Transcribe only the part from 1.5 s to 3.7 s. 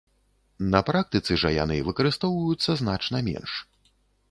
яны выкарыстоўваюцца значна менш.